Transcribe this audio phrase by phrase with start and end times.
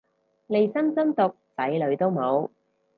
[0.47, 2.49] 利申真毒仔女都冇